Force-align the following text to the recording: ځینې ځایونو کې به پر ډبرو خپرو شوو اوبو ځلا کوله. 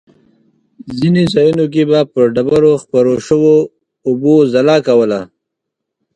ځینې 0.99 1.23
ځایونو 1.33 1.65
کې 1.73 1.83
به 1.89 1.99
پر 2.13 2.25
ډبرو 2.35 2.71
خپرو 2.83 3.13
شوو 3.27 3.53
اوبو 4.07 4.35
ځلا 4.53 4.77
کوله. 4.87 5.19